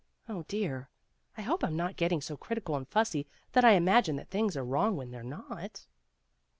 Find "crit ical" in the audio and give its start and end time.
2.35-2.75